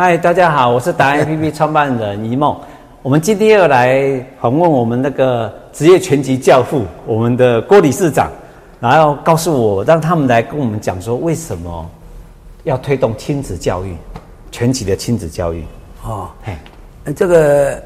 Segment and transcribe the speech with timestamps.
[0.00, 2.56] 嗨，大家好，我是达人 APP 创办人一梦。
[3.02, 8.30] 我们今天要来访问我们那个职业拳击教父，我们的郭理事长，
[8.78, 11.84] 然后告诉我，让他们来跟我们讲说，为什么
[12.62, 13.96] 要推动亲子教育，
[14.52, 15.64] 拳击的亲子教育。
[16.04, 17.82] 哦，嘿，这个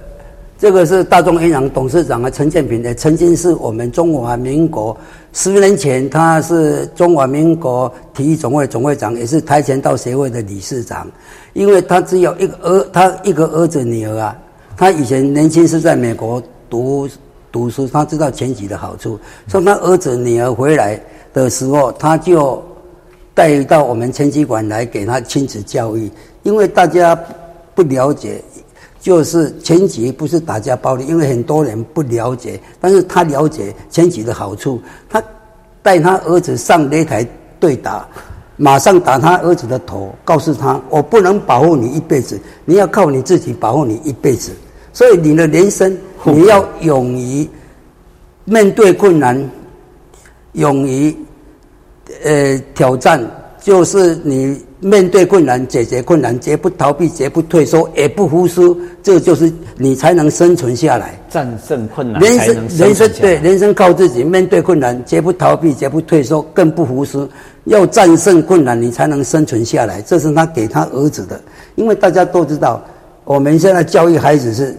[0.62, 4.96] 这个是大众银行董事长啊，陈建平的，曾经是我们中华民国
[5.32, 11.10] 十年前，他是中华民国体育总会总会长，也是跆拳道协会的理事长。
[11.52, 14.38] 因为他只有一个儿，他一个儿子女儿啊。
[14.76, 16.40] 他以前年轻是在美国
[16.70, 17.08] 读
[17.50, 19.18] 读书，他知道拳击的好处。
[19.48, 20.96] 所以他儿子女儿回来
[21.32, 22.62] 的时候，他就
[23.34, 26.08] 带到我们拳击馆来给他亲子教育。
[26.44, 27.18] 因为大家
[27.74, 28.40] 不了解，
[29.02, 32.58] 就是拳击不是打架暴力，因为很多人不了解。
[32.80, 35.20] 但是他了解拳击的好处，他
[35.82, 37.26] 带他儿子上擂台
[37.58, 38.06] 对打。
[38.56, 44.52] 马上打他儿子的头，告诉他：“我不能保护你一辈子，你要靠你自己保护你一辈子。
[44.92, 47.48] 所以你的人生，你要勇于
[48.44, 49.50] 面对困难，
[50.52, 51.16] 勇于
[52.22, 53.20] 呃挑战，
[53.62, 61.16] 就是你。”面对困难，解决困难，绝不逃避，绝不退缩，也不服输，这就是你才能生存下来。
[61.30, 64.24] 战胜困难，人生人生对人生靠自己。
[64.24, 67.28] 面对困难，绝不逃避，绝不退缩，更不服输。
[67.66, 70.02] 要战胜困难，你才能生存下来。
[70.02, 71.40] 这是他给他儿子的。
[71.76, 72.82] 因为大家都知道，
[73.22, 74.76] 我们现在教育孩子是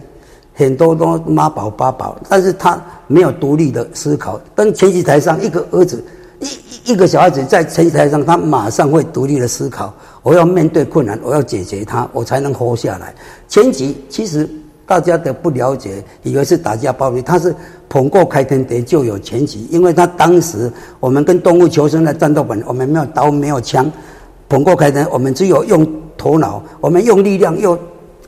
[0.52, 4.38] 很多都妈宝爸宝，但是他没有独立的思考。
[4.54, 6.04] 当前几台上一个儿子。
[6.40, 9.94] 一一个小孩子在拳击台上，他马上会独立的思考。
[10.22, 13.14] 我要面对困难，我要解决它，我才能活下来。
[13.48, 14.48] 拳击其实
[14.86, 17.20] 大家的不了解，以为是打架暴力。
[17.22, 17.54] 他是
[17.88, 23.90] 捧过开天辟就有拳击，因为他当时我们跟动物求生的战斗本，我们没有刀没有枪，
[24.48, 27.78] 捧过开天，我们只有用头脑，我们用力量，用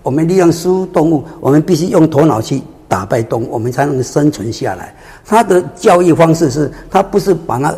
[0.03, 4.95] 我们力量输动物，我们必须用头脑去打败动物，我们才能生存下来。
[5.25, 7.75] 他的教育方式是，他不是把他。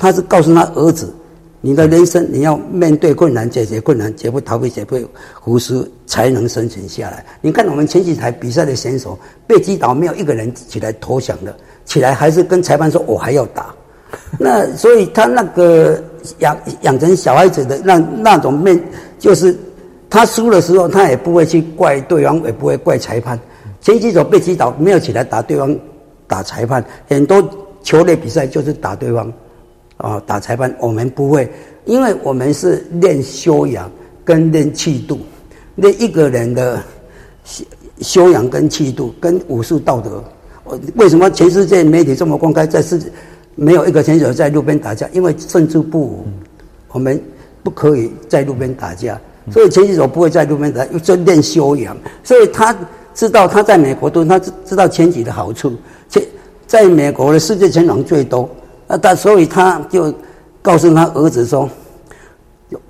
[0.00, 1.12] 他是告诉他儿子
[1.60, 4.98] ：“你的人生你要面对困难，解决困难，绝不逃避，绝不
[5.44, 13.74] 服输，才能生存下来。”你看我们前几台比赛的选手被击倒，没有一个人起来投降的，起来还是跟裁判说：“我还要打。
[14.40, 16.02] ”那所以他那个
[16.38, 18.82] 养养成小孩子的那那种面，
[19.18, 19.54] 就是
[20.08, 23.38] 他输的时候，他也不会去怪对方，也不会怪裁判。
[23.82, 25.78] 前几手被击倒，没有起来打对方，
[26.26, 26.82] 打裁判。
[27.06, 27.46] 很多
[27.82, 29.30] 球类比赛就是打对方。
[30.00, 31.50] 啊，打裁判我们不会，
[31.84, 33.90] 因为我们是练修养
[34.24, 35.18] 跟练气度，
[35.76, 36.82] 练一个人的
[37.44, 37.64] 修
[38.00, 40.22] 修养跟气度跟武术道德。
[40.94, 43.00] 为什么全世界媒体这么公开，在世
[43.56, 45.08] 没有一个选手在路边打架？
[45.12, 46.26] 因为胜之不武，
[46.92, 47.20] 我们
[47.62, 51.96] 不可以在路边打架，所以拳击手不会在路边打，又就练修养。
[52.22, 52.74] 所以他
[53.12, 55.74] 知道他在美国都他知知道拳击的好处，
[56.08, 56.24] 且
[56.66, 58.48] 在美国的世界拳王最多。
[58.90, 60.12] 那他所以他就
[60.60, 61.70] 告诉他儿子说：“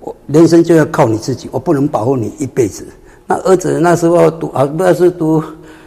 [0.01, 2.83] 我人生就要靠你自己，我不能保护你一辈子。”
[3.27, 5.43] 那儿子那时候读啊，不知道是读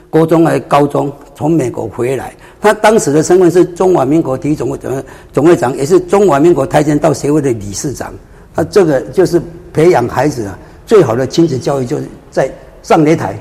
[0.08, 8.14] 国中还是高中，从美国回来，他当时的身份是中华民国体育总会总总会长，也是中华民国跆拳道协会的理事长。
[8.54, 9.42] 他这个就是
[9.72, 12.48] 培养孩子啊，最好的亲子教育，就是在
[12.84, 13.36] 上擂台，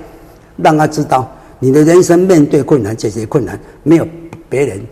[0.57, 4.07] 让他知道你的人生面对困难、解决困难，没有
[4.49, 4.83] 别人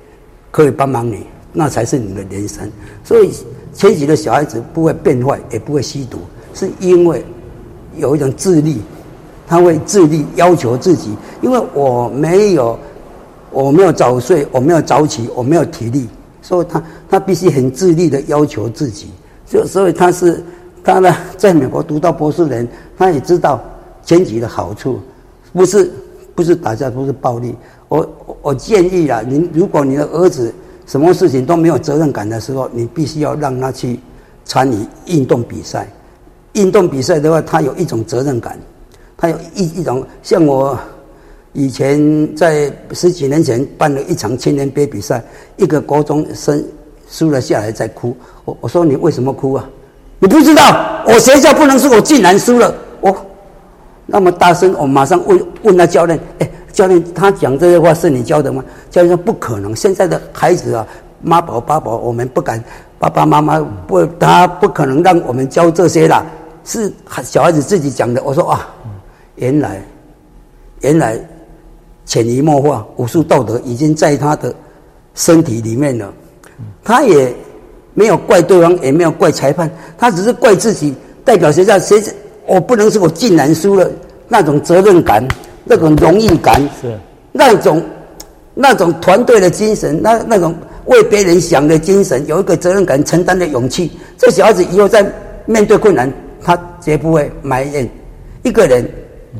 [0.52, 1.25] 可以帮忙你。
[1.53, 2.69] 那才是你的人生，
[3.03, 3.31] 所以
[3.73, 6.19] 前几的小孩子不会变坏，也不会吸毒，
[6.53, 7.25] 是因为
[7.97, 8.81] 有一种自立，
[9.45, 11.09] 他会自立要求自己，
[11.41, 12.79] 因为我没有，
[13.51, 16.07] 我没有早睡，我没有早起，我没有体力，
[16.41, 19.07] 所以他他必须很自立的要求自己，
[19.45, 20.41] 就所以他是
[20.81, 22.66] 他呢，在美国读到博士人，
[22.97, 23.62] 他也知道
[24.06, 25.01] 前几的好处，
[25.51, 25.91] 不是
[26.33, 27.53] 不是打架，不是暴力，
[27.89, 28.09] 我
[28.41, 30.53] 我建议啊，你如果你的儿子。
[30.91, 33.97] 什么事情都没有责任感的时候，你必须要让他去
[34.44, 35.88] 参与运动比赛。
[36.52, 38.59] 运动比赛的话，他有一种责任感，
[39.16, 40.77] 他有一一种像我
[41.54, 45.24] 以前在十几年前办了一场青年杯比赛，
[45.56, 46.62] 一个国中生
[47.10, 48.13] 输了下来在哭。
[48.44, 49.69] 我我说你为什么哭啊？
[50.19, 52.75] 你不知道我学校不能输，我竟然输了。
[53.00, 53.15] 我
[54.06, 56.51] 那么大声，我马上问问他教练，哎。
[56.71, 58.63] 教练，他讲这些话是你教的吗？
[58.89, 59.75] 教练说不可能。
[59.75, 60.88] 现在的孩子啊，
[61.21, 62.63] 妈宝爸宝，我们不敢，
[62.97, 66.25] 爸爸妈妈不，他不可能让我们教这些啦。
[66.63, 66.91] 是
[67.23, 68.21] 小孩子自己讲的。
[68.23, 68.69] 我说啊，
[69.35, 69.81] 原来，
[70.81, 71.19] 原来
[72.06, 74.53] 潜移默化，武术道德已经在他的
[75.15, 76.12] 身体里面了。
[76.83, 77.33] 他也
[77.94, 80.95] 没有怪对方，也没有怪裁判，他只是怪自己。
[81.24, 82.01] 代表学校，学
[82.47, 83.88] 我不能说我竟然输了，
[84.27, 85.25] 那种责任感，
[85.63, 86.98] 那种荣誉感，是
[87.31, 87.84] 那种
[88.54, 90.54] 那种团队的精神，那那种
[90.86, 93.92] 为别人想的精神，有一个责任感、承担的勇气。
[94.18, 95.06] 这小孩子以后在
[95.46, 96.12] 面对困难，
[96.42, 97.88] 他绝不会埋怨。
[98.44, 98.90] 一个人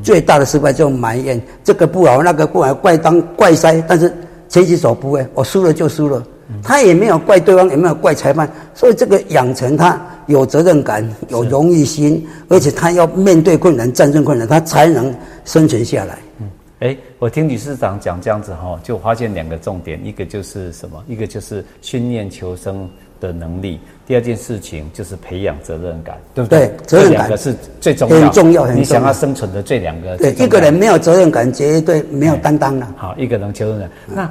[0.02, 3.82] 最大的失败就埋怨，这个不好，那个不好，怪当怪塞。
[3.86, 4.12] 但是
[4.48, 6.22] 拳击手不会，我输了就输了，
[6.62, 8.48] 他也没有怪对方，也没有怪裁判。
[8.74, 15.14] 所以这个养成他有责任感、有荣誉心，而且他要面对困难、战胜困难，他才能
[15.44, 16.18] 生存下来。
[16.40, 21.02] 嗯，哎，我听理事长讲这样子哈，就发现两个重点，一个就是什么？
[21.06, 22.88] 一个就是训练求生
[23.20, 23.78] 的能力。
[24.04, 26.66] 第二件事情就是培养责任感，对不对？
[26.66, 28.80] 对，责任感是最重要，很重要，很重要。
[28.80, 32.94] 你想要生存的这两个，对，一个人没有责任感，绝对没有担当了。
[32.96, 34.30] 好，一个人求生的，那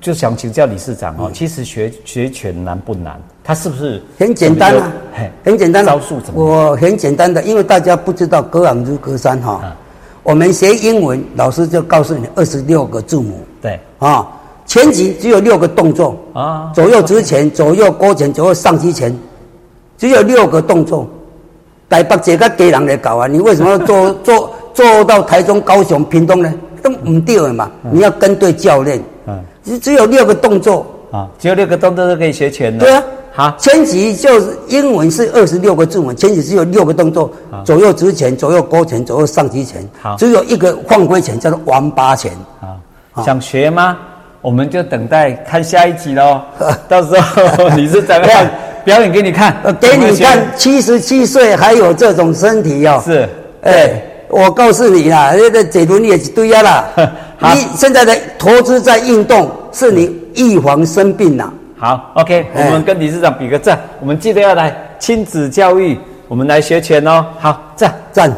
[0.00, 3.20] 就想请教理事长哦，其实学学拳难不难？
[3.44, 4.92] 它是不是很简单啊？
[5.44, 5.84] 很简单。
[5.84, 6.44] 招数怎么？
[6.44, 9.60] 我很简单的，因为大家不知道隔行如隔山哈。
[10.22, 13.40] 我们学英文，老师就告诉你二十六个字母。
[13.60, 14.26] 对啊。
[14.64, 19.14] 拳击只有六个动作啊，左右直拳、左右勾拳、左右上击拳，
[19.98, 21.06] 只有六个动作。
[21.90, 26.54] 台北这个给人来搞啊，你为什么要做 做做到台中、高雄、屏东呢？
[26.80, 29.02] 都唔对的嘛，你要跟对教练。
[29.26, 32.78] 嗯，只只有六个动作啊，只有六个动作都可以学拳了。
[32.78, 33.02] 对啊，
[33.34, 37.32] 好，拳击就是英文是二十六个字母，拳击只有六个动作，
[37.64, 39.82] 左右直拳、左右勾拳、左右上提拳。
[40.02, 42.30] 好，只有一个犯规拳叫做王八拳。
[43.12, 43.96] 好，想学吗？
[44.42, 46.42] 我们就等待看下一集喽，
[46.88, 48.46] 到时候你是怎么样
[48.84, 49.56] 表演给你看？
[49.80, 53.00] 给你看，七十七岁还有这种身体哦。
[53.04, 53.28] 是，
[53.62, 56.84] 哎，我告诉你啦，那个解读你也是对呀啦。
[57.54, 61.50] 你现在的投资在运动，是你预防生病呐。
[61.82, 65.98] 好，OK，我们跟理事长比个赞，我们记得要来亲子教育，
[66.28, 67.26] 我们来学拳哦。
[67.40, 68.32] 好，赞赞。